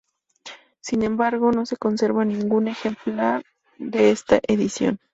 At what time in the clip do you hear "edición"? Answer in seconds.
4.47-4.97